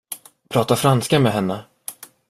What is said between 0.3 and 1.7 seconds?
Prata franska med henne.